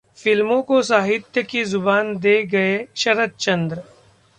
[0.17, 3.83] फिल्मों को साहित्य की जुबान दे गए शरतचंद्र...